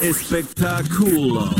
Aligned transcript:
Espectáculo. 0.00 1.50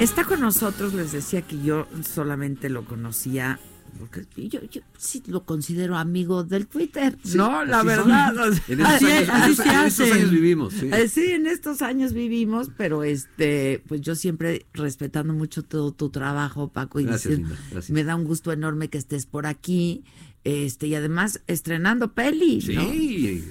Está 0.00 0.24
con 0.24 0.40
nosotros, 0.40 0.92
les 0.92 1.12
decía 1.12 1.40
que 1.42 1.62
yo 1.62 1.86
solamente 2.02 2.68
lo 2.68 2.84
conocía, 2.84 3.58
porque 3.98 4.26
yo, 4.48 4.60
yo 4.70 4.80
sí 4.98 5.22
lo 5.26 5.44
considero 5.44 5.96
amigo 5.96 6.44
del 6.44 6.66
Twitter, 6.66 7.16
no, 7.34 7.64
la 7.64 7.82
verdad. 7.82 8.34
son. 8.34 8.52
En 8.68 8.80
estos 8.80 8.94
así- 8.94 9.06
años- 9.06 9.28
así 9.30 9.50
en 9.50 9.54
se 9.56 9.62
estos- 9.62 9.66
en 9.66 9.86
estos 9.86 10.00
hace. 10.06 10.12
años 10.12 10.30
vivimos, 10.30 10.72
sí. 10.74 10.90
Eh, 10.92 11.08
sí, 11.08 11.24
en 11.30 11.46
estos 11.46 11.82
años 11.82 12.12
vivimos, 12.12 12.70
pero 12.76 13.04
este, 13.04 13.82
pues 13.88 14.00
yo 14.00 14.14
siempre 14.14 14.66
respetando 14.72 15.32
mucho 15.34 15.62
todo 15.62 15.92
tu 15.92 16.10
trabajo, 16.10 16.68
Paco, 16.68 17.00
y 17.00 17.04
Gracias, 17.04 17.22
diciendo, 17.32 17.48
Linda, 17.54 17.68
gracias. 17.70 17.90
me 17.90 18.04
da 18.04 18.16
un 18.16 18.24
gusto 18.24 18.52
enorme 18.52 18.88
que 18.88 18.98
estés 18.98 19.26
por 19.26 19.46
aquí, 19.46 20.04
este, 20.44 20.86
y 20.88 20.94
además 20.94 21.40
estrenando 21.46 22.12
peli, 22.12 22.60
Sí, 22.60 22.74
¿no? 22.74 22.82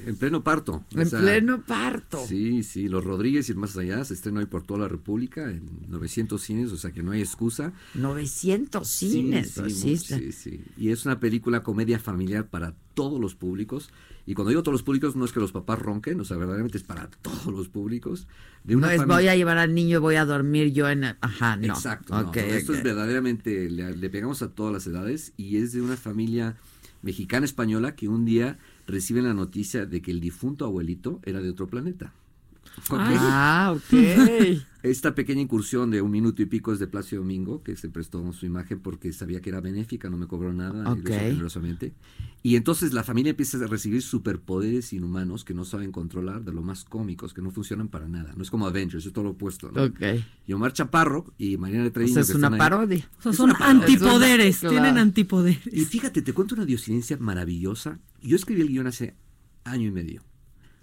en 0.09 0.16
pleno 0.16 0.44
parto. 0.44 0.83
O 0.95 1.00
En 1.00 1.09
sea, 1.09 1.19
pleno 1.22 1.63
parto. 1.66 2.23
Sí, 2.27 2.61
sí, 2.63 2.88
Los 2.88 3.03
Rodríguez 3.03 3.50
y 3.50 3.52
el 3.53 3.58
más 3.58 3.75
allá 3.77 4.03
se 4.05 4.13
estrena 4.13 4.39
hoy 4.41 4.45
por 4.45 4.63
toda 4.63 4.81
la 4.81 4.88
República 4.88 5.50
en 5.50 5.67
900 5.89 6.39
cines, 6.41 6.72
o 6.72 6.77
sea 6.77 6.91
que 6.91 7.02
no 7.03 7.11
hay 7.11 7.22
excusa. 7.22 7.73
900 7.95 8.88
Sí, 8.88 9.09
cines, 9.09 9.52
sí, 9.52 9.69
sí, 9.72 9.97
sí, 9.97 10.31
sí. 10.31 10.61
Y 10.77 10.89
es 10.89 11.05
una 11.05 11.19
película 11.19 11.63
comedia 11.63 11.97
familiar 12.00 12.47
para 12.50 12.75
todos 12.94 13.19
los 13.19 13.33
públicos. 13.35 13.89
Y 14.25 14.35
cuando 14.35 14.50
digo 14.50 14.61
todos 14.63 14.73
los 14.73 14.83
públicos, 14.83 15.16
no 15.16 15.25
es 15.25 15.33
que 15.33 15.39
los 15.39 15.52
papás 15.52 15.80
ronquen, 15.80 16.19
o 16.22 16.23
sea, 16.25 16.38
verdaderamente 16.38 16.78
es 16.78 16.83
para 16.83 17.09
todos 17.22 17.47
los 17.47 17.67
públicos. 17.69 18.28
De 18.63 18.73
No 18.73 18.80
una 18.80 18.94
es 18.94 18.97
familia- 19.00 19.16
voy 19.17 19.28
a 19.30 19.35
llevar 19.35 19.57
al 19.57 19.73
niño 19.73 19.97
y 19.97 20.00
voy 20.00 20.16
a 20.16 20.25
dormir 20.25 20.72
yo 20.73 20.88
en... 20.89 21.03
el- 21.03 21.16
Ajá, 21.22 21.57
no. 21.57 21.73
Exacto. 21.73 22.13
no, 22.22 22.30
Ok, 22.30 22.38
no, 22.38 22.41
esto 22.44 22.73
es 22.73 22.83
verdaderamente, 22.83 23.69
le, 23.69 23.97
le 23.97 24.09
pegamos 24.09 24.41
a 24.41 24.50
todas 24.52 24.72
las 24.72 24.88
edades 24.88 25.33
y 25.38 25.57
es 25.57 25.73
de 25.73 25.81
una 25.81 25.97
familia 25.97 26.55
mexicana 27.03 27.45
española 27.45 27.95
que 27.95 28.07
un 28.07 28.25
día 28.25 28.57
reciben 28.87 29.25
la 29.25 29.35
noticia 29.35 29.85
de 29.85 30.01
que 30.01 30.09
el 30.09 30.19
difunto 30.19 30.65
abuelito 30.65 31.19
era 31.23 31.41
de 31.41 31.49
otro 31.49 31.67
planeta. 31.67 32.13
Ok. 32.89 32.99
Ah, 32.99 33.73
ok. 33.75 33.93
Esta 34.83 35.16
pequeña 35.16 35.39
incursión 35.39 35.91
de 35.91 36.02
un 36.02 36.11
minuto 36.11 36.41
y 36.41 36.45
pico 36.45 36.73
es 36.73 36.79
de 36.79 36.88
Plácido 36.88 37.21
Domingo, 37.21 37.63
que 37.63 37.77
se 37.77 37.88
prestó 37.88 38.33
su 38.33 38.45
imagen 38.45 38.81
porque 38.81 39.13
sabía 39.13 39.39
que 39.39 39.49
era 39.49 39.61
benéfica, 39.61 40.09
no 40.09 40.17
me 40.17 40.27
cobró 40.27 40.52
nada, 40.52 40.81
y 40.81 40.83
lo 40.83 40.91
hizo 40.95 41.13
Ok. 41.13 41.19
generosamente. 41.21 41.94
Y 42.41 42.57
entonces 42.57 42.91
la 42.91 43.05
familia 43.05 43.29
empieza 43.29 43.57
a 43.63 43.67
recibir 43.67 44.01
superpoderes 44.01 44.91
inhumanos 44.91 45.45
que 45.45 45.53
no 45.53 45.63
saben 45.63 45.94
controlar, 45.94 46.44
de 46.44 46.51
lo 46.51 46.61
más 46.63 46.83
cómicos, 46.83 47.33
que 47.33 47.41
no 47.41 47.49
funcionan 47.51 47.88
para 47.88 48.09
nada. 48.09 48.33
No 48.35 48.44
es 48.44 48.49
como 48.51 48.67
Avengers, 48.67 49.05
es 49.05 49.13
todo 49.13 49.23
lo 49.23 49.29
opuesto. 49.31 49.71
¿no? 49.71 49.83
ok. 49.83 50.01
Y 50.47 50.51
Omar 50.51 50.73
Chaparro 50.73 51.33
y 51.38 51.55
Mariana 51.55 51.88
O 51.88 51.91
Treviño. 51.94 52.16
sea, 52.16 52.21
es 52.23 52.31
que 52.31 52.38
una 52.38 52.47
están 52.47 52.53
ahí. 52.55 52.59
parodia. 52.69 53.09
O 53.19 53.21
sea, 53.21 53.31
Es 53.31 53.38
son 53.38 53.51
una 53.51 53.59
parodia. 53.59 53.79
antipoderes, 53.85 54.55
Es 54.57 54.61
una- 54.63 54.69
tienen 54.71 54.91
claro. 54.91 55.01
antipoderes. 55.01 55.67
Y 55.73 55.85
fíjate, 55.85 56.21
te 56.21 56.33
cuento 56.33 56.55
una 56.55 56.66
diosidencia 56.66 57.16
maravillosa. 57.21 57.99
Yo 58.21 58.35
escribí 58.35 58.59
el 58.61 58.67
guion 58.67 58.88
hace 58.88 59.16
año 59.63 59.88
y 59.88 59.91
medio. 59.91 60.23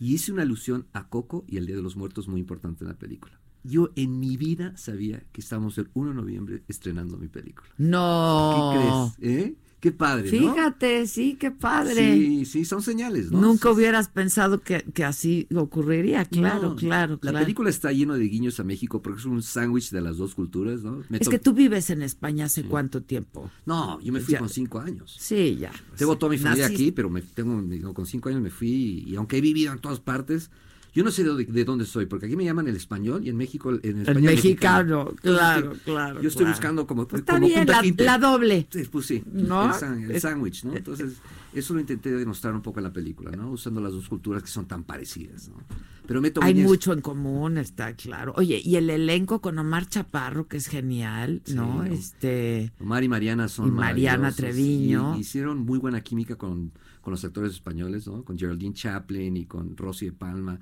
Y 0.01 0.15
hice 0.15 0.33
una 0.33 0.43
alusión 0.43 0.87
a 0.95 1.09
Coco 1.09 1.45
y 1.47 1.59
el 1.59 1.67
Día 1.67 1.77
de 1.77 1.83
los 1.83 1.95
Muertos 1.95 2.27
muy 2.27 2.41
importante 2.41 2.85
en 2.85 2.89
la 2.89 2.99
película. 2.99 3.39
Yo 3.63 3.91
en 3.97 4.19
mi 4.19 4.39
vida 4.39 4.75
sabía 4.79 5.23
que 5.31 5.43
estábamos 5.43 5.77
el 5.77 5.91
1 5.93 6.09
de 6.09 6.17
noviembre 6.17 6.63
estrenando 6.69 7.19
mi 7.19 7.29
película. 7.29 7.69
No. 7.77 8.73
¿Qué 8.73 9.21
crees? 9.21 9.39
¿Eh? 9.39 9.57
Qué 9.81 9.93
padre, 9.93 10.31
¿no? 10.31 10.53
Fíjate, 10.53 11.07
sí, 11.07 11.37
qué 11.41 11.51
padre. 11.51 12.15
Sí, 12.15 12.45
sí, 12.45 12.65
son 12.67 12.83
señales, 12.83 13.31
¿no? 13.31 13.41
Nunca 13.41 13.71
Sí, 13.71 13.75
hubieras 13.75 14.09
pensado 14.09 14.61
que, 14.61 14.83
que 14.93 15.05
así 15.05 15.49
ocurriría, 15.55 16.27
claro, 16.27 16.71
No, 16.71 16.77
claro, 16.77 17.15
La 17.15 17.19
claro. 17.31 17.39
película 17.39 17.71
está 17.71 17.91
lleno 17.91 18.13
de 18.15 18.25
guiños 18.25 18.61
a 18.61 18.65
México 18.65 19.01
porque 19.01 19.21
es 19.21 19.25
un 19.25 19.43
sándwich 19.43 19.91
de 19.91 20.03
las 20.03 20.19
dos 20.19 20.35
culturas, 20.35 20.83
¿no? 20.83 21.03
Me 21.09 21.17
Es 21.17 21.31
que 21.31 21.39
tú 21.39 21.55
vives 21.55 21.89
en 21.89 22.03
España 22.03 22.45
hace 22.45 22.63
cuánto 22.65 23.03
tiempo. 23.03 23.51
No, 23.65 23.99
yo 24.03 24.13
me 24.13 24.21
fui 24.21 24.33
Ya. 24.33 24.39
con 24.41 24.51
cinco 24.51 24.81
años. 24.81 25.17
Sí, 25.19 25.57
ya. 25.59 25.73
Tengo 25.97 26.19
toda 26.19 26.31
mi 26.31 26.37
familia 26.39 26.67
aquí, 26.67 26.93
pero 26.93 27.09
me 27.09 27.23
tengo 27.23 27.95
con 27.95 28.05
cinco 28.05 28.29
años 28.29 28.43
me 28.43 28.51
fui 28.51 29.05
y, 29.07 29.17
aunque 29.17 29.39
he 29.39 29.41
vivido 29.41 29.73
en 29.73 29.79
todas 29.79 29.99
partes, 30.01 30.51
yo 30.93 31.05
no 31.05 31.11
sé 31.11 31.25
de, 31.25 31.45
de 31.45 31.65
dónde 31.65 31.85
soy, 31.87 32.07
porque 32.07 32.27
aquí 32.27 32.37
me 32.37 32.45
llaman 32.45 32.67
el 32.69 32.77
español 32.77 33.23
y 33.25 33.29
en 33.31 33.37
México 33.37 33.71
el, 33.71 33.81
en 33.83 33.97
El 33.97 34.01
español 34.03 34.23
mexicano, 34.35 35.15
claro, 35.21 35.73
claro. 35.85 36.21
Yo 36.23 36.29
estoy 36.29 36.45
claro. 36.45 36.57
buscando 36.57 36.87
como, 36.87 37.07
Pues 37.07 37.21
está 37.21 37.35
como 37.35 37.47
bien, 37.47 37.67
la, 37.99 38.19
doble. 38.19 38.67
Sí, 38.71 38.83
pues 38.91 39.07
sí, 39.07 39.23
¿No? 39.33 39.71
el, 39.77 40.11
el 40.11 40.21
sándwich, 40.21 40.65
¿no? 40.65 40.75
Entonces, 40.77 41.15
eso 41.55 41.75
lo 41.75 41.81
intenté 41.81 42.11
demostrar 42.13 42.55
un 42.55 42.63
poco 42.63 42.81
en 42.81 42.85
la 42.85 42.93
película, 42.93 43.31
¿no? 43.33 43.51
Usando 43.51 43.81
las 43.81 43.93
dos 43.93 44.09
culturas 44.09 44.43
que 44.43 44.49
son 44.49 44.67
tan 44.67 44.85
parecidas, 44.85 45.49
¿no? 45.49 45.57
Pero 46.07 46.21
Meto 46.21 46.41
Hay 46.43 46.55
Muñez- 46.55 46.65
mucho 46.65 46.93
en 46.93 47.01
común, 47.03 47.57
está 47.57 47.95
claro. 47.95 48.33
Oye, 48.37 48.61
y 48.65 48.75
el 48.77 48.91
elenco 48.91 49.41
con 49.41 49.57
Omar 49.61 49.87
Chaparro, 49.87 50.49
que 50.49 50.57
es 50.57 50.67
genial, 50.67 51.41
¿no? 51.55 51.85
Este, 51.85 52.73
Omar 52.81 53.05
y 53.05 53.09
Mariana 53.09 53.47
son 53.47 53.69
Y 53.69 53.71
Mariana 53.71 54.33
Treviño. 54.33 55.17
y 55.17 55.21
hicieron 55.21 55.59
muy 55.59 55.79
buena 55.79 56.01
química 56.01 56.35
con, 56.35 56.73
con 57.11 57.15
los 57.15 57.25
actores 57.25 57.53
españoles, 57.53 58.07
¿no? 58.07 58.23
Con 58.25 58.39
Geraldine 58.39 58.73
Chaplin 58.73 59.37
y 59.37 59.47
con 59.47 59.77
Rosy 59.77 60.07
de 60.07 60.13
Palma. 60.13 60.61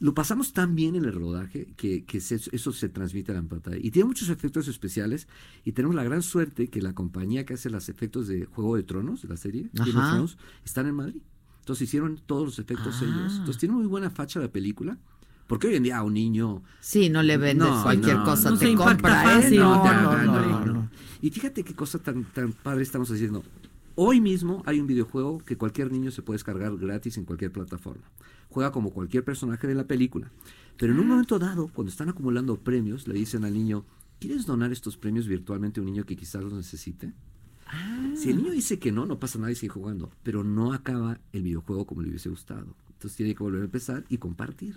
Lo 0.00 0.14
pasamos 0.14 0.52
tan 0.54 0.74
bien 0.74 0.96
en 0.96 1.04
el 1.04 1.12
rodaje 1.12 1.74
que, 1.76 2.04
que 2.04 2.20
se- 2.20 2.40
eso 2.52 2.72
se 2.72 2.88
transmite 2.88 3.32
a 3.32 3.34
la 3.34 3.42
pantalla. 3.42 3.76
Y 3.80 3.90
tiene 3.90 4.06
muchos 4.08 4.28
efectos 4.30 4.66
especiales 4.66 5.28
y 5.64 5.72
tenemos 5.72 5.94
la 5.94 6.02
gran 6.02 6.22
suerte 6.22 6.68
que 6.68 6.80
la 6.82 6.94
compañía 6.94 7.44
que 7.44 7.54
hace 7.54 7.68
los 7.70 7.88
efectos 7.90 8.26
de 8.28 8.46
Juego 8.46 8.76
de 8.76 8.82
Tronos, 8.82 9.22
de 9.22 9.28
la 9.28 9.36
serie, 9.36 9.68
Game 9.74 9.90
of. 9.90 10.10
Thrones, 10.10 10.38
están 10.64 10.86
en 10.86 10.94
Madrid. 10.94 11.20
Entonces 11.60 11.86
hicieron 11.88 12.18
todos 12.26 12.44
los 12.46 12.58
efectos 12.58 12.96
Ah. 13.00 13.04
ellos. 13.04 13.32
Entonces 13.34 13.58
tiene 13.58 13.74
muy 13.74 13.86
buena 13.86 14.10
facha 14.10 14.40
la 14.40 14.48
película. 14.50 14.98
Porque 15.46 15.66
hoy 15.68 15.74
en 15.76 15.82
día 15.82 15.98
a 15.98 16.02
un 16.02 16.14
niño 16.14 16.62
sí, 16.80 17.10
no 17.10 17.22
le 17.22 17.36
vendes 17.36 17.68
No, 17.68 17.82
cualquier 17.82 18.16
no, 18.16 18.24
cosa, 18.24 18.50
no 18.50 18.56
te 18.58 18.74
compra, 18.74 19.22
¿eh? 19.38 19.42
fácil. 19.42 19.58
No, 19.60 19.84
no. 20.24 20.64
no. 20.64 20.90
Y 21.20 21.30
fíjate 21.30 21.62
qué 21.62 21.74
cosa 21.74 21.98
tan, 21.98 22.24
tan 22.24 22.52
padre 22.52 22.82
estamos 22.82 23.10
haciendo. 23.10 23.44
Hoy 23.96 24.20
mismo 24.20 24.64
hay 24.66 24.80
un 24.80 24.88
videojuego 24.88 25.38
que 25.38 25.56
cualquier 25.56 25.92
niño 25.92 26.10
se 26.10 26.20
puede 26.20 26.34
descargar 26.34 26.76
gratis 26.76 27.16
en 27.16 27.24
cualquier 27.24 27.52
plataforma. 27.52 28.02
Juega 28.50 28.72
como 28.72 28.90
cualquier 28.90 29.24
personaje 29.24 29.68
de 29.68 29.74
la 29.76 29.86
película. 29.86 30.32
Pero 30.76 30.92
en 30.92 30.98
un 30.98 31.06
momento 31.06 31.38
dado, 31.38 31.68
cuando 31.68 31.92
están 31.92 32.08
acumulando 32.08 32.56
premios, 32.56 33.06
le 33.06 33.14
dicen 33.14 33.44
al 33.44 33.54
niño, 33.54 33.84
¿quieres 34.18 34.46
donar 34.46 34.72
estos 34.72 34.96
premios 34.96 35.28
virtualmente 35.28 35.78
a 35.78 35.84
un 35.84 35.90
niño 35.90 36.04
que 36.04 36.16
quizás 36.16 36.42
los 36.42 36.52
necesite? 36.52 37.12
Si 38.16 38.30
el 38.30 38.38
niño 38.38 38.50
dice 38.50 38.80
que 38.80 38.90
no, 38.90 39.06
no 39.06 39.20
pasa 39.20 39.38
nada 39.38 39.52
y 39.52 39.54
sigue 39.54 39.72
jugando. 39.72 40.10
Pero 40.24 40.42
no 40.42 40.72
acaba 40.72 41.20
el 41.32 41.42
videojuego 41.42 41.86
como 41.86 42.02
le 42.02 42.08
hubiese 42.08 42.30
gustado. 42.30 42.74
Entonces 42.88 43.16
tiene 43.16 43.36
que 43.36 43.44
volver 43.44 43.62
a 43.62 43.66
empezar 43.66 44.04
y 44.08 44.18
compartir. 44.18 44.76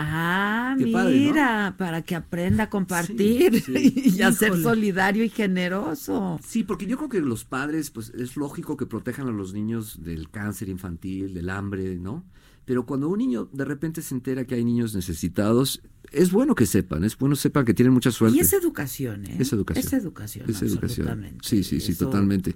Ah, 0.00 0.76
Qué 0.78 0.86
padre, 0.92 1.14
¿no? 1.18 1.20
mira, 1.32 1.74
para 1.76 2.02
que 2.02 2.14
aprenda 2.14 2.64
a 2.64 2.70
compartir 2.70 3.60
Sí, 3.62 3.92
sí. 4.04 4.12
y 4.16 4.22
a 4.22 4.30
ser 4.32 4.56
solidario 4.62 5.24
y 5.24 5.28
generoso. 5.28 6.38
Sí, 6.46 6.62
porque 6.62 6.86
yo 6.86 6.96
creo 6.96 7.08
que 7.08 7.20
los 7.20 7.44
padres, 7.44 7.90
pues 7.90 8.10
es 8.10 8.36
lógico 8.36 8.76
que 8.76 8.86
protejan 8.86 9.26
a 9.28 9.32
los 9.32 9.52
niños 9.54 10.02
del 10.04 10.30
cáncer 10.30 10.68
infantil, 10.68 11.34
del 11.34 11.50
hambre, 11.50 11.96
¿no? 11.98 12.24
Pero 12.64 12.86
cuando 12.86 13.08
un 13.08 13.18
niño 13.18 13.48
de 13.52 13.64
repente 13.64 14.02
se 14.02 14.14
entera 14.14 14.44
que 14.44 14.54
hay 14.54 14.64
niños 14.64 14.94
necesitados, 14.94 15.82
es 16.12 16.30
bueno 16.30 16.54
que 16.54 16.66
sepan, 16.66 17.02
es 17.02 17.16
bueno 17.18 17.34
que 17.34 17.40
sepan 17.40 17.64
que 17.64 17.74
tienen 17.74 17.92
mucha 17.94 18.10
suerte. 18.12 18.36
Y 18.36 18.40
es 18.40 18.52
educación, 18.52 19.24
¿eh? 19.26 19.36
Es 19.40 19.52
educación. 19.52 19.84
Es 19.86 19.92
educación. 19.94 20.48
Es 20.50 20.62
educación. 20.62 21.38
Sí, 21.42 21.64
sí, 21.64 21.80
sí, 21.80 21.92
Eso- 21.92 22.04
totalmente. 22.04 22.54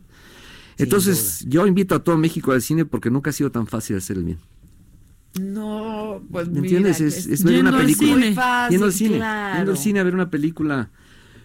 Entonces, 0.79 1.45
yo 1.49 1.67
invito 1.67 1.95
a 1.95 2.05
todo 2.05 2.17
México 2.19 2.53
al 2.53 2.63
cine 2.63 2.85
porque 2.85 3.11
nunca 3.11 3.31
ha 3.31 3.33
sido 3.33 3.51
tan 3.51 3.67
fácil 3.67 3.97
hacer 3.97 4.19
el 4.19 4.25
bien. 4.25 4.39
No, 5.41 5.92
pues 6.31 6.49
¿Me 6.49 6.61
mira, 6.61 6.79
entiendes? 6.79 6.99
que 6.99 7.07
Es, 7.07 7.27
es 7.27 7.45
ver 7.45 7.55
Yendo 7.55 7.71
una 7.71 7.79
al 7.79 7.85
película. 7.85 8.09
cine. 8.15 8.27
Muy 8.27 8.35
fácil, 8.35 8.71
Yendo 8.73 8.87
al 8.87 8.93
cine. 8.93 9.17
claro. 9.17 9.57
Yendo 9.57 9.71
al 9.73 9.79
cine 9.79 10.01
a 10.01 10.03
ver 10.03 10.15
una 10.15 10.31
película 10.31 10.91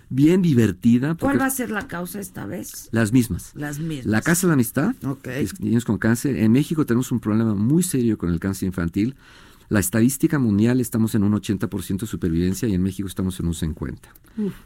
bien 0.09 0.41
divertida. 0.41 1.15
¿Cuál 1.15 1.39
va 1.39 1.45
a 1.45 1.49
ser 1.49 1.69
la 1.69 1.87
causa 1.87 2.19
esta 2.19 2.45
vez? 2.45 2.89
Las 2.91 3.11
mismas. 3.11 3.51
Las 3.55 3.79
mismas. 3.79 4.05
La 4.05 4.21
Casa 4.21 4.47
de 4.47 4.49
la 4.49 4.53
Amistad, 4.53 4.95
Ok. 5.03 5.21
que 5.23 5.41
es 5.41 5.59
niños 5.59 5.83
con 5.85 5.97
cáncer. 5.97 6.37
En 6.37 6.51
México 6.51 6.85
tenemos 6.85 7.11
un 7.11 7.19
problema 7.19 7.53
muy 7.55 7.83
serio 7.83 8.17
con 8.17 8.31
el 8.31 8.39
cáncer 8.39 8.67
infantil. 8.67 9.15
La 9.69 9.79
estadística 9.81 10.39
mundial 10.39 10.79
estamos 10.79 11.13
en 11.15 11.23
un 11.23 11.33
80% 11.33 11.99
de 12.01 12.07
supervivencia 12.07 12.67
y 12.69 12.73
en 12.73 12.81
México 12.81 13.07
estamos 13.07 13.39
en 13.39 13.47
un 13.47 13.53
50%. 13.53 13.97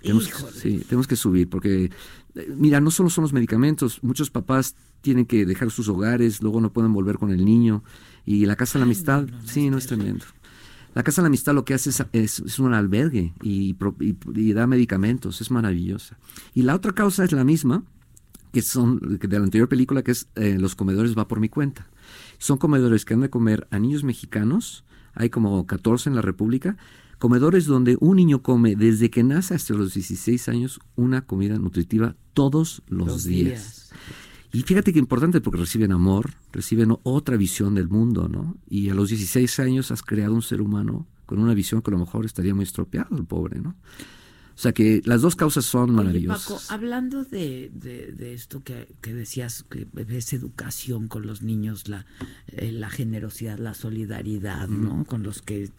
tenemos, 0.01 0.27
que, 0.27 0.33
sí, 0.59 0.85
tenemos 0.87 1.07
que 1.07 1.15
subir 1.15 1.49
porque, 1.49 1.89
eh, 2.35 2.53
mira, 2.55 2.79
no 2.81 2.91
solo 2.91 3.09
son 3.09 3.23
los 3.23 3.33
medicamentos, 3.33 3.99
muchos 4.03 4.29
papás 4.29 4.75
tienen 5.01 5.25
que 5.25 5.45
dejar 5.45 5.71
sus 5.71 5.87
hogares, 5.89 6.41
luego 6.43 6.61
no 6.61 6.71
pueden 6.71 6.93
volver 6.93 7.17
con 7.17 7.31
el 7.31 7.43
niño 7.43 7.83
y 8.25 8.45
la 8.45 8.55
Casa 8.55 8.73
de 8.73 8.81
la 8.81 8.85
Amistad, 8.85 9.27
sí, 9.45 9.69
no 9.71 9.77
es 9.79 9.87
tremendo. 9.87 10.25
La 10.93 11.03
Casa 11.03 11.21
de 11.21 11.23
la 11.23 11.27
Amistad 11.27 11.55
lo 11.55 11.65
que 11.65 11.73
hace 11.73 11.89
es, 11.89 12.03
es, 12.11 12.39
es 12.39 12.59
un 12.59 12.73
albergue 12.73 13.33
y, 13.41 13.75
y- 14.01 14.15
y 14.35 14.53
da 14.53 14.67
medicamentos, 14.67 15.41
es 15.41 15.49
maravillosa. 15.49 16.19
Y 16.53 16.61
la 16.63 16.75
otra 16.75 16.91
causa 16.91 17.23
es 17.23 17.31
la 17.31 17.43
misma, 17.45 17.83
que 18.53 18.61
son 18.61 18.99
de 18.99 19.27
la 19.39 19.43
anterior 19.45 19.69
película, 19.69 20.03
que 20.03 20.11
es 20.11 20.27
eh, 20.35 20.57
Los 20.59 20.75
comedores 20.75 21.17
va 21.17 21.27
por 21.29 21.39
mi 21.39 21.47
cuenta. 21.49 21.87
Son 22.37 22.57
comedores 22.57 23.05
que 23.05 23.13
han 23.13 23.21
de 23.21 23.29
comer 23.29 23.67
a 23.71 23.79
niños 23.79 24.03
mexicanos, 24.03 24.83
hay 25.13 25.29
como 25.29 25.65
14 25.65 26.09
en 26.09 26.15
la 26.15 26.21
República, 26.21 26.77
comedores 27.19 27.65
donde 27.65 27.97
un 27.99 28.17
niño 28.17 28.41
come 28.41 28.75
desde 28.75 29.09
que 29.09 29.23
nace 29.23 29.53
hasta 29.53 29.73
los 29.73 29.93
16 29.93 30.49
años 30.49 30.79
una 30.95 31.21
comida 31.21 31.57
nutritiva 31.57 32.15
todos 32.33 32.81
los, 32.87 33.07
Los 33.07 33.23
días. 33.23 33.45
días. 33.45 33.91
Y 34.53 34.61
fíjate 34.63 34.91
que 34.91 34.99
importante 34.99 35.39
porque 35.39 35.59
reciben 35.59 35.93
amor, 35.93 36.31
reciben 36.51 36.97
otra 37.03 37.37
visión 37.37 37.73
del 37.75 37.87
mundo, 37.87 38.27
¿no? 38.27 38.57
Y 38.67 38.89
a 38.89 38.93
los 38.93 39.09
16 39.09 39.59
años 39.59 39.91
has 39.91 40.01
creado 40.01 40.33
un 40.33 40.41
ser 40.41 40.61
humano 40.61 41.07
con 41.25 41.39
una 41.39 41.53
visión 41.53 41.81
que 41.81 41.91
a 41.91 41.93
lo 41.93 41.99
mejor 41.99 42.25
estaría 42.25 42.53
muy 42.53 42.63
estropeado, 42.63 43.15
el 43.17 43.25
pobre, 43.25 43.61
¿no? 43.61 43.75
O 44.55 44.57
sea 44.61 44.73
que 44.73 45.01
las 45.05 45.21
dos 45.21 45.35
causas 45.35 45.65
son 45.65 45.89
Oye, 45.89 45.97
maravillosas. 45.97 46.43
Paco, 46.43 46.61
hablando 46.73 47.23
de, 47.23 47.71
de- 47.73 48.11
de 48.11 48.33
esto 48.33 48.63
que, 48.63 48.87
que 49.01 49.13
decías, 49.13 49.65
que 49.69 49.87
ves 49.93 50.33
educación 50.33 51.07
con 51.07 51.25
los 51.25 51.41
niños, 51.41 51.87
la, 51.87 52.05
eh, 52.47 52.71
la 52.71 52.89
generosidad, 52.89 53.57
la 53.57 53.73
solidaridad, 53.73 54.67
¿no? 54.67 55.03
Con 55.05 55.23
los 55.23 55.41
que 55.41 55.69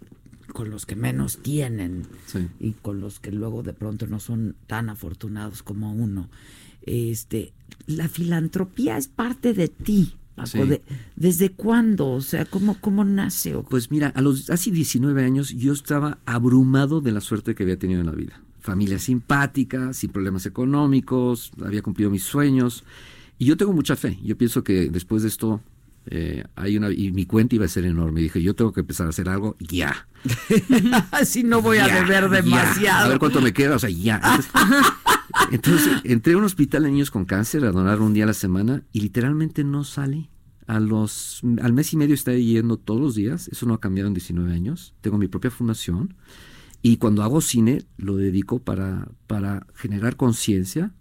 con 0.52 0.68
los 0.68 0.84
que 0.84 0.96
menos 0.96 1.38
tienen 1.38 2.02
Sí. 2.26 2.46
y 2.60 2.72
con 2.72 3.00
los 3.00 3.20
que 3.20 3.30
luego 3.32 3.62
de 3.62 3.72
pronto 3.72 4.06
no 4.06 4.20
son 4.20 4.54
tan 4.66 4.90
afortunados 4.90 5.62
como 5.62 5.92
uno. 5.94 6.28
Este, 6.82 7.52
la 7.86 8.08
filantropía 8.08 8.96
es 8.98 9.08
parte 9.08 9.54
de 9.54 9.68
ti. 9.68 10.14
Paco, 10.34 10.48
Sí. 10.48 10.58
de- 10.64 10.82
¿Desde 11.16 11.50
cuándo? 11.52 12.10
O 12.10 12.20
sea, 12.20 12.44
¿cómo, 12.44 12.76
cómo 12.80 13.04
nace? 13.04 13.54
o- 13.54 13.62
Pues 13.62 13.90
mira, 13.90 14.08
a 14.08 14.20
los 14.22 14.50
hace 14.50 14.70
19 14.70 15.24
años 15.24 15.50
yo 15.50 15.72
estaba 15.72 16.18
abrumado 16.26 17.00
de 17.00 17.12
la 17.12 17.20
suerte 17.20 17.54
que 17.54 17.62
había 17.62 17.78
tenido 17.78 18.00
en 18.00 18.06
la 18.06 18.12
vida. 18.12 18.40
Familia 18.62 18.98
simpática, 18.98 19.92
sin 19.92 20.10
problemas 20.10 20.46
económicos, 20.46 21.50
había 21.62 21.82
cumplido 21.82 22.10
mis 22.10 22.22
sueños. 22.22 22.84
Y 23.38 23.44
yo 23.46 23.56
tengo 23.56 23.72
mucha 23.72 23.96
fe. 23.96 24.18
Yo 24.22 24.38
pienso 24.38 24.62
que 24.64 24.88
después 24.88 25.22
de 25.22 25.28
esto 25.28 25.60
eh, 26.06 26.44
hay 26.56 26.76
una 26.76 26.90
y 26.92 27.10
mi 27.12 27.26
cuenta 27.26 27.56
iba 27.56 27.64
a 27.64 27.68
ser 27.68 27.84
enorme. 27.84 28.20
Y 28.20 28.24
dije, 28.24 28.40
yo 28.42 28.54
tengo 28.54 28.72
que 28.72 28.80
empezar 28.80 29.06
a 29.06 29.10
hacer 29.10 29.28
algo 29.28 29.56
ya. 29.58 30.06
Así 31.10 31.42
no 31.42 31.60
voy 31.60 31.78
a 31.78 31.88
Ya, 31.88 32.02
deber 32.02 32.24
ya. 32.24 32.28
demasiado. 32.28 33.06
A 33.06 33.08
ver 33.08 33.18
cuánto 33.18 33.40
me 33.40 33.52
queda, 33.52 33.76
o 33.76 33.78
sea, 33.78 33.90
ya. 33.90 34.20
Entonces, 34.24 34.52
entonces, 35.50 35.92
entré 36.04 36.34
a 36.34 36.38
un 36.38 36.44
hospital 36.44 36.84
de 36.84 36.90
niños 36.92 37.10
con 37.10 37.24
cáncer 37.24 37.64
a 37.64 37.72
donar 37.72 38.00
un 38.00 38.14
día 38.14 38.24
a 38.24 38.28
la 38.28 38.32
semana 38.34 38.82
y 38.92 39.00
literalmente 39.00 39.64
no 39.64 39.84
sale. 39.84 40.28
A 40.68 40.78
los, 40.78 41.40
al 41.60 41.72
mes 41.72 41.92
y 41.92 41.96
medio 41.96 42.14
está 42.14 42.32
yendo 42.34 42.76
todos 42.76 43.00
los 43.00 43.14
días, 43.16 43.48
eso 43.48 43.66
no 43.66 43.74
ha 43.74 43.80
cambiado 43.80 44.06
en 44.06 44.14
19 44.14 44.52
años. 44.52 44.94
Tengo 45.00 45.18
mi 45.18 45.26
propia 45.26 45.50
fundación 45.50 46.14
y 46.82 46.96
cuando 46.96 47.22
hago 47.22 47.40
cine 47.40 47.84
lo 47.96 48.16
dedico 48.16 48.58
para, 48.58 49.08
para 49.26 49.66
generar 49.74 50.16
conciencia, 50.16 50.92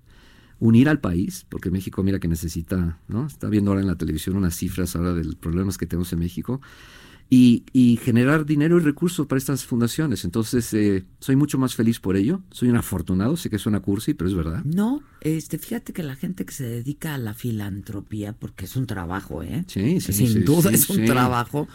unir 0.60 0.88
al 0.88 1.00
país, 1.00 1.46
porque 1.50 1.72
México 1.72 2.04
mira 2.04 2.20
que 2.20 2.28
necesita, 2.28 3.00
¿no? 3.08 3.26
Está 3.26 3.50
viendo 3.50 3.72
ahora 3.72 3.82
en 3.82 3.88
la 3.88 3.96
televisión 3.96 4.36
unas 4.36 4.56
cifras 4.56 4.96
ahora 4.96 5.14
de 5.14 5.24
los 5.24 5.36
problemas 5.36 5.78
que 5.78 5.88
tenemos 5.88 6.14
en 6.14 6.20
México 6.20 6.62
y, 7.32 7.64
y 7.74 7.98
generar 7.98 8.46
dinero 8.46 8.78
y 8.78 8.82
recursos 8.82 9.26
para 9.26 9.40
estas 9.40 9.66
fundaciones. 9.66 10.24
Entonces, 10.24 10.72
eh, 10.74 11.06
soy 11.20 11.36
mucho 11.36 11.58
más 11.58 11.74
feliz 11.74 12.00
por 12.00 12.16
ello. 12.16 12.42
Soy 12.52 12.70
un 12.70 12.76
afortunado, 12.76 13.38
sé 13.38 13.50
que 13.50 13.58
suena 13.58 13.80
cursi, 13.80 14.14
pero 14.14 14.30
es 14.30 14.36
verdad. 14.36 14.64
No, 14.66 15.02
este, 15.22 15.58
fíjate 15.60 15.94
que 15.94 16.04
la 16.04 16.16
gente 16.16 16.46
que 16.46 16.54
se 16.54 16.64
dedica 16.64 17.14
a 17.14 17.18
la 17.18 17.34
filantropía, 17.34 18.34
porque 18.34 18.66
es 18.66 18.76
un 18.76 18.88
trabajo, 18.88 19.44
¿eh? 19.44 19.64
Sí, 19.68 20.02
sí, 20.02 20.14
Sin 20.14 20.28
sí, 20.28 20.40
duda 20.40 20.70
sí, 20.70 20.76
es 20.76 20.90
un 20.90 20.98
sí. 20.98 21.06
trabajo. 21.06 21.68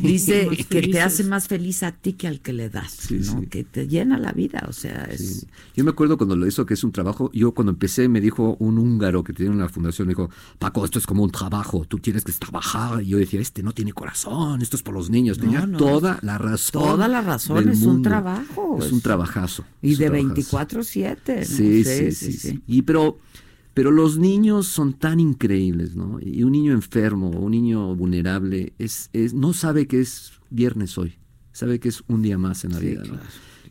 Dice 0.00 0.48
que 0.68 0.82
te 0.82 1.00
hace 1.00 1.24
más 1.24 1.48
feliz 1.48 1.82
a 1.82 1.92
ti 1.92 2.12
que 2.12 2.28
al 2.28 2.40
que 2.40 2.52
le 2.52 2.70
das, 2.70 2.92
Sí, 2.92 3.14
¿no? 3.18 3.40
sí. 3.40 3.46
Que 3.46 3.64
te 3.64 3.88
llena 3.88 4.18
la 4.18 4.32
vida, 4.32 4.64
o 4.68 4.72
sea, 4.72 5.04
es... 5.10 5.40
Sí. 5.40 5.46
Yo 5.74 5.84
me 5.84 5.90
acuerdo 5.90 6.16
cuando 6.16 6.36
lo 6.36 6.46
hizo 6.46 6.64
que 6.64 6.74
es 6.74 6.84
un 6.84 6.92
trabajo, 6.92 7.30
yo 7.34 7.52
cuando 7.52 7.72
empecé 7.72 8.08
me 8.08 8.20
dijo 8.20 8.56
un 8.60 8.78
húngaro 8.78 9.24
que 9.24 9.32
tiene 9.32 9.50
una 9.52 9.68
fundación, 9.68 10.06
me 10.06 10.12
dijo, 10.12 10.30
Paco, 10.58 10.84
esto 10.84 10.98
es 10.98 11.06
como 11.06 11.24
un 11.24 11.30
trabajo, 11.30 11.84
tú 11.86 11.98
tienes 11.98 12.24
que 12.24 12.32
trabajar. 12.32 13.02
Y 13.02 13.06
yo 13.08 13.18
decía, 13.18 13.40
este 13.40 13.62
no 13.62 13.72
tiene 13.72 13.92
corazón, 13.92 14.62
esto 14.62 14.76
es 14.76 14.82
por 14.82 14.94
los 14.94 15.10
niños. 15.10 15.38
Tenía 15.38 15.66
no. 15.66 15.78
toda 15.78 16.18
la 16.22 16.38
razón. 16.38 16.82
Toda 16.82 17.08
la 17.08 17.20
razón, 17.20 17.64
del 17.64 17.70
es 17.70 17.82
un 17.82 18.02
trabajo, 18.02 18.78
Es 18.80 18.92
un 18.92 19.00
trabajazo. 19.00 19.64
Y 19.80 19.96
de 19.96 20.06
trabajazo. 20.06 20.58
24-7. 20.58 21.38
¿no? 21.38 21.44
Sí, 21.44 21.84
sí, 21.84 22.12
sí, 22.12 22.32
sí. 22.32 22.62
Y 22.66 22.82
pero, 22.92 23.18
pero 23.74 23.90
los 23.90 24.18
niños 24.18 24.66
son 24.66 24.92
tan 24.92 25.18
increíbles, 25.18 25.96
¿no? 25.96 26.18
Y 26.20 26.42
un 26.42 26.52
niño 26.52 26.72
enfermo, 26.72 27.30
un 27.30 27.52
niño 27.52 27.94
vulnerable, 27.96 28.74
es, 28.78 29.08
es, 29.14 29.32
no 29.32 29.52
sabe 29.54 29.86
que 29.86 30.00
es 30.00 30.32
viernes 30.50 30.98
hoy, 30.98 31.14
sabe 31.52 31.80
que 31.80 31.88
es 31.88 32.02
un 32.06 32.20
día 32.22 32.36
más 32.36 32.64
en 32.64 32.72
la 32.72 32.78
Sí, 32.80 32.86
vida. 32.88 33.02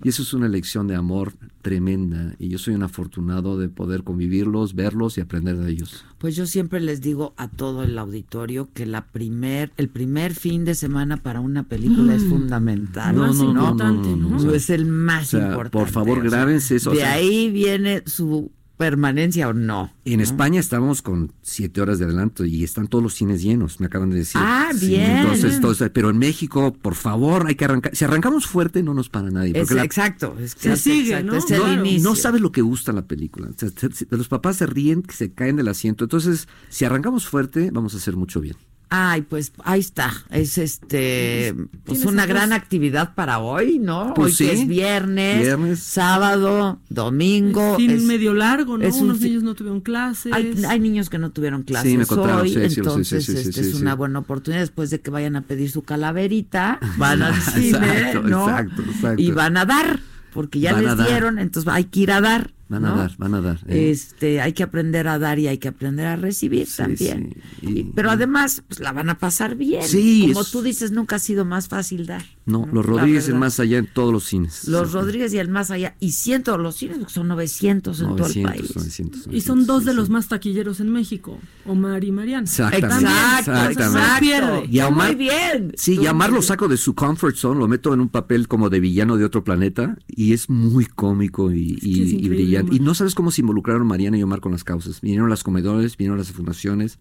Y 0.04 0.10
eso 0.10 0.24
es 0.24 0.34
una 0.34 0.48
lección 0.48 0.88
de 0.88 0.96
amor 0.96 1.34
tremenda. 1.62 2.34
Y 2.40 2.50
yo 2.50 2.58
soy 2.58 2.74
un 2.74 2.82
afortunado 2.82 3.60
de 3.60 3.70
poder 3.70 4.04
convivirlos, 4.04 4.74
verlos 4.74 5.20
y 5.20 5.22
aprender 5.22 5.58
de 5.58 5.70
ellos. 5.72 6.04
Pues 6.18 6.36
yo 6.36 6.48
siempre 6.48 6.80
les 6.82 7.02
digo 7.02 7.36
a 7.38 7.48
todo 7.48 7.84
el 7.84 7.96
auditorio 8.00 8.70
que 8.74 8.88
la 8.88 9.06
primer, 9.12 9.72
el 9.78 9.90
primer 9.90 10.34
fin 10.34 10.66
de 10.66 10.74
semana 10.74 11.18
para 11.18 11.40
una 11.40 11.62
película 11.70 12.16
es 12.16 12.24
fundamental. 12.24 13.16
No, 13.16 13.28
¿no? 13.32 13.54
no, 13.54 13.76
no, 13.76 13.92
no, 13.94 14.40
no. 14.40 14.52
Es 14.56 14.72
el 14.72 14.88
más 14.88 15.36
O 15.36 15.38
sea, 15.38 15.50
importante. 15.50 15.78
por 15.78 15.90
favor, 15.90 16.24
grábense 16.24 16.78
eso, 16.78 16.90
o 16.90 16.94
De 16.94 17.02
sea- 17.02 17.14
ahí 17.14 17.52
viene 17.52 18.02
su 18.08 18.50
permanencia 18.82 19.48
o 19.48 19.54
no. 19.54 19.92
En 20.06 20.18
¿no? 20.18 20.24
España 20.24 20.60
estamos 20.60 21.04
con 21.04 21.32
siete 21.44 21.82
horas 21.82 22.00
de 22.00 22.06
adelanto 22.06 22.46
y 22.46 22.64
están 22.64 22.88
todos 22.88 23.04
los 23.04 23.14
cines 23.14 23.42
llenos, 23.44 23.80
me 23.80 23.86
acaban 23.86 24.10
de 24.10 24.18
decir. 24.18 24.42
Ah, 24.44 24.72
bien. 24.74 25.28
entonces, 25.44 25.90
pero 25.94 26.10
en 26.10 26.18
México, 26.18 26.74
por 26.82 26.96
favor, 26.96 27.46
hay 27.48 27.54
que 27.56 27.66
arrancar. 27.66 27.96
Si 27.96 28.04
arrancamos 28.04 28.48
fuerte, 28.48 28.82
no 28.82 28.94
nos 28.96 29.10
para 29.10 29.30
nadie. 29.30 29.52
Es- 29.54 29.60
Porque 29.60 29.76
la- 29.76 29.84
exacto. 29.84 30.36
Es, 30.40 30.56
Se 30.58 30.76
sigue, 30.76 31.12
exacto, 31.12 31.32
¿no? 31.32 31.38
Es 31.38 31.52
el 31.52 31.80
inicio. 31.86 32.10
no 32.10 32.16
sabes 32.16 32.42
lo 32.42 32.52
que 32.52 32.62
gusta 32.62 32.92
la 32.92 33.04
película. 33.06 33.50
O 33.50 33.54
sea, 33.56 33.70
se- 33.70 33.92
se- 33.92 34.08
los 34.10 34.28
papás 34.28 34.58
se 34.58 34.66
ríen, 34.66 35.04
que 35.04 35.14
se 35.14 35.32
caen 35.32 35.56
del 35.58 35.68
asiento. 35.68 36.06
Entonces, 36.06 36.48
si 36.70 36.84
arrancamos 36.86 37.28
fuerte, 37.28 37.70
vamos 37.72 37.94
a 37.94 37.98
hacer 37.98 38.16
mucho 38.16 38.42
bien. 38.42 38.56
Ay, 38.94 39.22
pues 39.22 39.54
ahí 39.64 39.80
está. 39.80 40.12
Es 40.32 40.58
este 40.58 41.56
pues 41.86 42.00
Tienes 42.00 42.06
una 42.14 42.26
gran 42.26 42.52
actividad 42.52 43.16
para 43.16 43.40
hoy, 43.40 43.80
¿no? 43.80 44.14
Pues 44.14 44.34
hoy 44.42 44.48
que 44.48 44.54
sí. 44.54 44.62
es 44.64 44.68
viernes, 44.68 45.40
Viernes. 45.44 45.80
sábado, 45.80 46.82
domingo. 46.90 47.78
Fin 47.78 47.92
es- 47.92 48.02
medio 48.04 48.34
largo, 48.34 48.78
¿no? 48.78 48.84
es 48.84 48.96
Unos 48.96 49.22
niños 49.22 49.44
no 49.44 49.56
tuvieron 49.56 49.80
clases. 49.80 50.34
Hay, 50.34 50.62
hay 50.68 50.80
niños 50.82 51.10
que 51.10 51.18
no 51.20 51.32
tuvieron 51.32 51.64
clases 51.64 51.90
Sí, 51.90 51.98
me 51.98 52.04
hoy, 52.04 52.50
sí, 52.50 52.56
sí, 52.56 52.70
sí, 52.70 52.80
entonces 52.82 53.26
sí, 53.26 53.32
sí, 53.32 53.38
sí, 53.44 53.50
este 53.50 53.64
sí, 53.64 53.70
es 53.70 53.76
sí. 53.78 53.82
una 53.82 53.96
buena 53.96 54.20
oportunidad 54.20 54.60
después 54.62 54.90
de 54.90 55.00
que 55.00 55.10
vayan 55.10 55.38
a 55.38 55.42
pedir 55.44 55.72
su 55.72 55.84
calaverita, 55.84 56.78
van 56.98 57.22
al 57.22 57.42
cine, 57.42 57.78
Exacto, 57.78 58.24
¿no? 58.28 58.50
exacto, 58.50 58.82
exacto. 58.82 59.22
Y 59.22 59.32
van 59.32 59.56
a 59.56 59.66
dar, 59.66 60.02
porque 60.34 60.60
ya 60.60 60.74
Van 60.74 60.84
les 60.84 61.08
dieron, 61.08 61.40
entonces 61.40 61.72
hay 61.72 61.86
que 61.86 62.02
ir 62.02 62.12
a 62.12 62.20
dar. 62.20 62.52
Van 62.72 62.86
a 62.86 62.90
¿no? 62.92 62.96
dar, 62.98 63.16
van 63.18 63.34
a 63.36 63.42
dar. 63.42 63.60
¿eh? 63.68 63.92
Este, 63.92 64.40
hay 64.42 64.54
que 64.54 64.64
aprender 64.64 65.08
a 65.08 65.20
dar 65.20 65.38
y 65.40 65.48
hay 65.48 65.58
que 65.58 65.68
aprender 65.68 66.08
a 66.08 66.16
recibir 66.16 66.66
Sí, 66.68 66.78
también. 66.78 67.36
sí. 67.60 67.68
Y- 67.68 67.80
Y- 67.82 67.84
pero 67.94 68.10
además, 68.12 68.64
pues 68.68 68.80
la 68.80 68.94
van 68.94 69.10
a 69.10 69.18
pasar 69.20 69.56
bien. 69.56 69.84
Sí, 69.84 70.28
Como 70.30 70.42
es- 70.42 70.52
tú 70.52 70.62
dices, 70.62 70.92
nunca 70.92 71.18
ha 71.18 71.20
sido 71.20 71.44
más 71.46 71.68
fácil 71.68 72.06
dar. 72.06 72.24
no, 72.46 72.68
los 72.72 72.86
Rodríguez 72.86 73.26
en 73.26 73.34
verdad. 73.34 73.40
más 73.40 73.60
allá 73.60 73.78
en 73.78 73.88
todos 73.88 74.12
los 74.14 74.24
cines. 74.24 74.68
Los 74.68 74.94
Rodríguez 74.94 75.34
y 75.34 75.38
el 75.38 75.50
más 75.50 75.70
allá. 75.70 75.96
Y 76.00 76.14
cientos 76.14 76.60
los 76.60 76.76
cines, 76.76 76.98
porque 76.98 77.14
son 77.14 77.28
900 77.28 78.00
en 78.00 78.06
todo 78.16 78.16
el 78.16 78.22
900, 78.42 78.52
país. 78.56 78.76
900, 78.76 79.28
Y 79.32 79.42
son 79.42 79.66
dos 79.66 79.80
sí, 79.82 79.86
de 79.88 79.92
sí. 79.92 79.98
los 79.98 80.10
más 80.10 80.28
taquilleros 80.28 80.80
en 80.80 80.92
México, 80.92 81.38
Omar 81.66 82.04
y 82.04 82.12
Mariana. 82.12 82.44
Exactamente. 82.44 83.06
Exacto, 83.06 83.52
exactamente. 83.52 84.28
exacto. 84.28 84.64
Y 84.72 84.80
a 84.80 84.88
Omar- 84.88 85.08
Muy 85.16 85.16
bien. 85.16 85.74
Sí, 85.78 85.96
Tú- 85.98 86.04
y 86.04 86.08
a 86.08 86.12
Omar 86.12 86.32
lo 86.32 86.42
saco 86.42 86.68
de 86.68 86.78
su 86.78 86.96
comfort 86.96 87.36
zone, 87.36 87.60
lo 87.60 87.68
meto 87.68 87.94
en 87.94 88.00
un 88.00 88.10
papel 88.10 88.48
como 88.48 88.70
de 88.70 88.80
villano 88.80 89.18
de 89.18 89.26
otro 89.26 89.44
planeta 89.44 89.98
y 90.08 90.34
es 90.34 90.50
muy 90.50 90.86
cómico 90.86 91.52
y, 91.52 91.76
que 91.76 91.88
y- 91.88 92.04
es 92.04 92.10
y 92.10 92.16
increíble, 92.16 92.44
brillante. 92.62 92.72
Omar. 92.72 92.82
Y 92.82 92.86
no 92.86 92.94
sabes 92.94 93.16
cómo 93.16 93.32
se 93.32 93.42
involucraron 93.42 93.86
Mariana 93.88 94.18
y 94.18 94.24
Omar 94.24 94.40
con 94.42 94.52
las 94.52 94.64
causas. 94.64 95.02
Vinieron 95.02 95.30
las 95.30 95.44
comedores, 95.44 95.98
vinieron 95.98 96.18
las 96.18 96.32
fundaciones. 96.32 97.00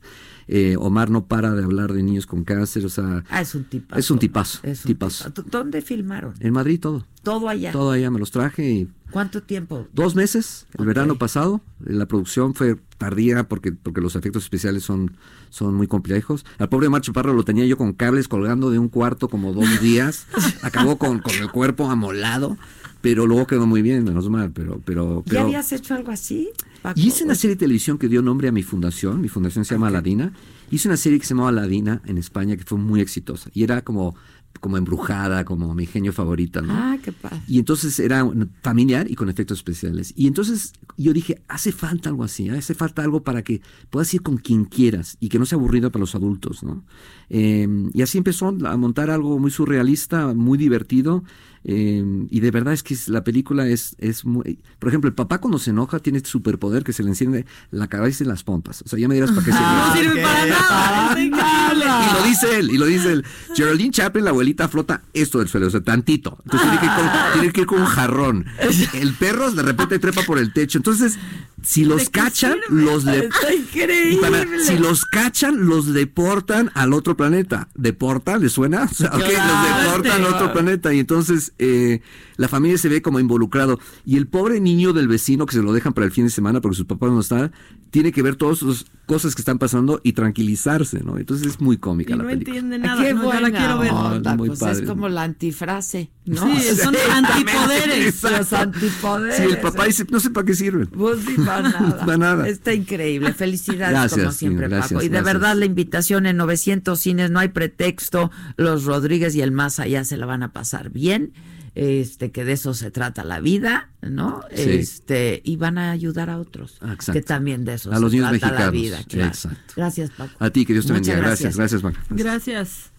Eh, 0.49 0.77
Omar 0.79 1.11
no 1.11 1.27
para 1.27 1.53
de 1.55 1.63
hablar 1.65 1.93
de 1.93 2.03
niños 2.03 2.27
con 2.27 2.45
cáncer, 2.45 2.85
o 2.85 2.89
sea, 2.89 3.25
Ah, 3.31 3.41
es 3.41 3.55
un 3.55 3.65
tipazo. 3.65 3.99
Es 4.01 4.11
un 4.11 4.19
tipazo, 4.19 4.59
Es 4.63 4.85
un 4.85 4.89
tipazo. 4.89 5.25
tipazo. 5.31 5.49
¿Dónde 5.51 5.81
filmaron? 5.83 6.35
en 6.41 6.53
Madrid 6.53 6.81
todo. 6.81 7.07
Todo 7.23 7.49
allá. 7.49 7.71
Todo 7.71 7.91
allá 7.93 8.11
me 8.11 8.19
los 8.19 8.31
traje 8.31 8.71
y 8.71 8.89
¿Cuánto 9.11 9.43
tiempo? 9.43 9.87
dos 9.93 10.15
meses, 10.15 10.67
el 10.79 10.87
verano 10.87 11.17
pasado. 11.19 11.61
La 11.85 12.07
producción 12.07 12.55
fue 12.55 12.77
tardía 12.97 13.47
porque, 13.49 13.73
porque 13.73 14.01
los 14.01 14.17
efectos 14.17 14.43
especiales 14.45 14.83
son, 14.85 15.13
son 15.51 15.75
muy 15.75 15.87
complejos. 15.87 16.45
Al 16.59 16.69
pobre 16.69 16.89
Macho 16.89 17.13
Parro 17.13 17.33
lo 17.35 17.45
tenía 17.45 17.67
yo 17.67 17.77
con 17.77 17.93
cables 17.93 18.27
colgando 18.29 18.71
de 18.71 18.79
un 18.79 18.89
cuarto 18.89 19.29
como 19.29 19.53
dos 19.53 19.69
días. 19.83 20.27
Acabó 20.63 20.97
con, 20.97 21.19
con 21.19 21.35
el 21.35 21.51
cuerpo 21.51 21.91
amolado, 21.91 22.57
pero 23.01 23.27
luego 23.27 23.47
quedó 23.47 23.67
muy 23.67 23.83
bien, 23.83 24.05
menos 24.05 24.29
mal. 24.29 24.53
Pero, 24.53 24.81
pero, 24.85 25.23
¿Ya 25.25 25.31
pero 25.31 25.41
habías 25.43 25.73
hecho 25.73 25.95
algo 25.95 26.11
así? 26.11 26.51
Paco? 26.83 26.99
Hice 27.01 27.25
una 27.25 27.35
serie 27.35 27.57
de 27.57 27.61
televisión 27.61 27.99
que 27.99 28.09
dio 28.09 28.23
nombre 28.23 28.49
a 28.49 28.53
mi 28.53 28.63
fundación. 28.63 29.21
Mi 29.21 29.29
fundación 29.29 29.65
se 29.65 29.75
llama 29.75 29.89
Aladina. 29.89 30.33
Hice 30.71 30.89
una 30.89 30.97
serie 30.97 31.19
que 31.19 31.25
se 31.25 31.35
llamaba 31.35 31.49
Aladina 31.49 32.03
en 32.07 32.19
España 32.19 32.57
que 32.57 32.65
fue 32.65 32.79
muy 32.79 33.01
exitosa. 33.01 33.51
Y 33.55 33.63
era 33.63 33.83
como 33.83 34.15
como 34.59 34.77
embrujada, 34.77 35.45
como 35.45 35.75
mi 35.75 35.87
genio 35.87 36.13
favorita, 36.13 36.61
¿no? 36.61 36.75
Ah, 36.75 36.99
qué 37.03 37.13
padre. 37.13 37.41
Y 37.49 37.59
entonces 37.59 37.99
era 37.99 38.29
familiar 38.63 39.11
y 39.11 39.15
con 39.15 39.31
efectos 39.31 39.59
especiales. 39.59 40.13
Y 40.17 40.27
entonces 40.27 40.73
yo 40.99 41.13
dije, 41.15 41.41
hace 41.49 41.73
falta 41.73 42.11
algo 42.11 42.25
así, 42.25 42.49
¿eh? 42.49 42.59
hace 42.59 42.75
falta 42.75 43.03
algo 43.03 43.23
para 43.23 43.43
que 43.43 43.63
puedas 43.89 44.13
ir 44.13 44.21
con 44.23 44.37
quien 44.37 44.65
quieras 44.67 45.17
y 45.19 45.29
que 45.31 45.39
no 45.39 45.47
sea 45.47 45.57
aburrido 45.57 45.91
para 45.91 46.01
los 46.01 46.15
adultos, 46.15 46.63
¿no? 46.63 46.85
Eh, 47.31 47.67
y 47.95 48.03
así 48.03 48.19
empezó 48.19 48.49
a 48.49 48.77
montar 48.77 49.09
algo 49.09 49.39
muy 49.39 49.51
surrealista, 49.51 50.35
muy 50.35 50.59
divertido. 50.59 51.25
eh, 51.63 52.03
y 52.31 52.41
de 52.41 52.51
verdad 52.51 52.73
es 52.73 52.83
que 52.83 52.95
es- 52.95 53.09
la 53.09 53.23
película 53.23 53.67
es, 53.69 53.95
es 53.99 54.25
muy... 54.25 54.59
Por 54.79 54.89
ejemplo, 54.89 55.09
el 55.09 55.15
papá 55.15 55.39
cuando 55.43 55.59
se 55.59 55.71
enoja 55.71 55.99
tiene 55.99 56.17
este 56.17 56.31
superpoder 56.31 56.85
que 56.85 56.95
se 56.95 57.03
le 57.03 57.11
enciende 57.11 57.45
la 57.71 57.87
cabeza 57.87 58.25
y 58.25 58.27
las 58.27 58.45
pompas. 58.45 58.81
O 58.83 58.89
sea, 58.89 58.99
ya 58.99 59.09
me 59.09 59.15
dirás 59.15 59.31
para 59.31 59.45
qué 59.45 59.53
sirve. 59.53 59.67
No 59.67 59.95
sirve 59.95 60.23
para 60.23 60.47
nada. 60.47 61.09
está 61.09 61.23
increíble. 61.23 61.85
Y 62.11 62.15
lo 62.15 62.25
dice 62.27 62.59
él, 62.59 62.71
y 62.71 62.79
lo 62.79 62.87
dice 62.87 63.13
él. 63.13 63.25
Geraldine 63.55 63.91
Chaplin, 63.91 64.25
la 64.25 64.33
abuelita, 64.41 64.69
flota 64.69 65.03
esto 65.13 65.39
del 65.39 65.49
suelo, 65.49 65.67
o 65.67 65.71
sea, 65.71 65.83
tantito. 65.83 66.39
Entonces 66.45 66.71
tiene 66.71 66.81
que, 66.81 66.87
ir 66.87 66.93
con, 66.93 67.33
tiene 67.33 67.53
que 67.53 67.61
ir 67.61 67.67
con 67.67 67.81
un 67.81 67.87
jarrón. 67.87 68.47
El 68.95 69.13
perro 69.15 69.51
de 69.53 69.63
repente 69.63 69.99
trepa 69.99 70.23
por 70.23 70.39
el 70.39 70.53
techo. 70.53 70.79
Entonces, 70.79 71.19
si 71.63 71.85
los 71.85 72.09
cachan, 72.11 72.57
los 72.69 73.05
de... 73.05 73.19
Está 73.27 73.55
increíble. 73.55 74.59
si 74.65 74.77
los 74.79 75.05
cachan, 75.05 75.67
los 75.67 75.93
deportan 75.93 76.71
al 76.75 76.93
otro 76.93 77.17
planeta. 77.17 77.69
¿Deportan? 77.75 78.41
¿Les 78.43 78.53
suena? 78.53 78.85
O 78.91 78.95
sea, 78.95 79.09
ok, 79.11 79.23
Claro. 79.25 79.75
los 79.75 79.85
deportan 79.85 80.25
al 80.25 80.35
otro 80.35 80.53
planeta. 80.53 80.93
Y 80.95 80.99
entonces 81.01 81.53
eh, 81.59 82.01
la 82.37 82.49
familia 82.49 82.79
se 82.79 82.89
ve 82.89 83.03
como 83.03 83.21
involucrado. 83.21 83.79
Y 84.05 84.17
el 84.17 84.27
pobre 84.27 84.61
niño 84.61 84.93
del 84.93 85.09
vecino 85.09 85.47
que 85.47 85.55
se 85.57 85.63
lo 85.63 85.73
dejan 85.73 85.93
para 85.93 86.07
el 86.07 86.13
fin 86.13 86.25
de 86.25 86.31
semana 86.31 86.61
porque 86.61 86.77
sus 86.77 86.87
papás 86.87 87.11
no 87.11 87.21
están, 87.21 87.53
tiene 87.91 88.13
que 88.13 88.23
ver 88.23 88.37
todas 88.37 88.63
esas 88.63 88.87
cosas 89.07 89.35
que 89.35 89.43
están 89.43 89.59
pasando 89.59 90.01
y 90.05 90.13
tranquilizarse, 90.13 91.01
¿no? 91.03 91.19
Entonces 91.19 91.47
es 91.49 91.61
muy 91.61 91.77
cómica 91.79 92.15
Y 92.15 92.17
la 92.17 92.23
no 92.23 92.29
película. 92.29 92.57
entiende 92.59 92.79
nada. 92.79 93.03
Qué 93.05 93.13
no, 93.15 93.23
buena 93.25 93.41
la 93.41 93.51
quiero 93.51 93.79
ver. 93.81 93.93
onda, 93.93 94.37
muy 94.37 94.49
pues 94.49 94.61
padre. 94.61 94.83
es 94.83 94.89
como 94.89 95.09
la 95.09 95.25
antifrase, 95.25 96.11
¿no? 96.27 96.43
Sí, 96.61 96.77
son 96.77 96.95
antipoderes. 97.13 98.23
Los 98.23 98.53
antipoderes. 98.53 99.37
Sí, 99.37 99.43
el 99.43 99.59
papá 99.61 99.85
dice, 99.87 100.07
no 100.11 100.21
sé 100.21 100.31
para 100.31 100.47
qué 100.47 100.55
sirven. 100.55 100.87
Pues 100.87 101.19
sí, 101.27 101.35
nada. 101.63 101.99
Para 102.07 102.17
nada. 102.19 102.49
Está 102.49 102.73
increíble. 102.73 103.33
Felicidades 103.33 103.91
Gracias, 103.93 104.21
como 104.21 104.33
siempre, 104.33 104.69
gracias, 104.69 104.93
Paco. 104.93 105.05
Y 105.05 105.09
de 105.09 105.19
gracias. 105.19 105.35
verdad 105.35 105.57
la 105.57 105.65
invitación 105.65 106.27
en 106.27 106.37
900 106.37 106.99
cines, 107.01 107.31
no 107.31 107.39
hay 107.41 107.49
pretexto. 107.49 108.31
Los 108.57 108.85
Rodríguez 108.85 109.35
y 109.35 109.43
el 109.43 109.53
más 109.53 109.81
allá 109.81 110.05
se 110.05 110.17
la 110.17 110.27
van 110.27 110.43
a 110.43 110.53
pasar 110.53 110.91
bien. 110.91 111.33
Este, 111.77 112.33
que 112.33 112.45
de 112.45 112.53
eso 112.53 112.75
se 112.75 112.91
trata 112.91 113.23
la 113.23 113.39
vida, 113.39 113.91
¿no? 114.03 114.43
Sí. 114.53 114.71
Este, 114.71 115.41
y 115.45 115.57
van 115.57 115.79
a 115.79 115.93
ayudar 115.93 116.29
a 116.29 116.39
otros. 116.39 116.79
Exacto. 116.83 117.13
Que 117.13 117.23
también 117.23 117.65
de 117.65 117.75
eso 117.75 117.93
A 117.93 117.95
se 117.95 118.01
los 118.01 118.13
niños 118.13 118.29
trata 118.31 118.47
la 118.47 118.71
mexicanos. 118.71 118.73
vida, 118.73 118.99
claro. 119.09 119.29
Exacto. 119.29 119.75
Gracias, 119.77 120.11
Paco. 120.11 120.33
A 120.41 120.51
ti, 120.51 120.67
que 120.67 120.73
Dios 120.73 120.87
te 120.87 120.93
bendiga. 120.95 121.17
Gracias, 121.17 121.57
gracias, 121.57 121.83
Maca. 121.85 122.03
Gracias. 122.11 122.91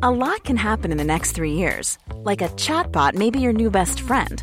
A 0.00 0.10
lot 0.10 0.42
can 0.44 0.56
happen 0.56 0.90
in 0.90 0.96
the 0.96 1.04
next 1.04 1.32
three 1.32 1.52
years. 1.52 1.98
Like 2.24 2.40
a 2.40 2.48
chatbot 2.56 3.14
may 3.14 3.30
be 3.30 3.40
your 3.40 3.52
new 3.52 3.70
best 3.70 4.00
friend. 4.00 4.42